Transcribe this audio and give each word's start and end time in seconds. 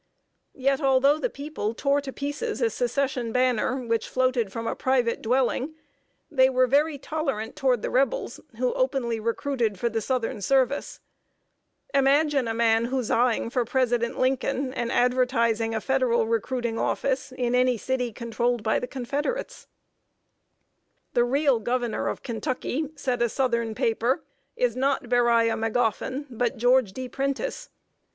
Yet, 0.55 0.81
although 0.81 1.19
the 1.19 1.29
people 1.29 1.75
tore 1.75 2.01
to 2.01 2.11
pieces 2.11 2.59
a 2.59 2.71
Secession 2.71 3.31
banner, 3.31 3.75
which 3.85 4.09
floated 4.09 4.51
from 4.51 4.65
a 4.65 4.75
private 4.75 5.21
dwelling, 5.21 5.75
they 6.31 6.49
were 6.49 6.65
very 6.65 6.97
tolerant 6.97 7.55
toward 7.55 7.83
the 7.83 7.89
Rebels, 7.91 8.39
who 8.57 8.73
openly 8.73 9.19
recruited 9.19 9.77
for 9.79 9.89
the 9.89 10.01
Southern 10.01 10.41
service. 10.41 11.01
Imagine 11.93 12.47
a 12.47 12.53
man 12.55 12.85
huzzaing 12.87 13.51
for 13.51 13.63
President 13.63 14.17
Lincoln 14.17 14.73
and 14.73 14.91
advertising 14.91 15.75
a 15.75 15.79
Federal 15.79 16.25
recruiting 16.25 16.79
office 16.79 17.31
in 17.33 17.53
any 17.53 17.77
city 17.77 18.11
controlled 18.11 18.63
by 18.63 18.79
the 18.79 18.87
Confederates! 18.87 19.67
[Sidenote: 21.13 21.13
PRENTICE 21.13 21.13
OF 21.13 21.13
THE 21.13 21.21
LOUISVILLE 21.21 21.29
JOURNAL.] 21.29 21.29
"The 21.29 21.31
real 21.31 21.59
governor 21.59 22.07
of 22.07 22.23
Kentucky," 22.23 22.89
said 22.95 23.21
a 23.21 23.29
southern 23.29 23.75
paper, 23.75 24.23
"is 24.55 24.75
not 24.75 25.09
Beriah 25.09 25.55
Magoffin, 25.55 26.25
but 26.31 26.57
George 26.57 26.91
D. 26.93 27.07
Prentice." 27.07 27.69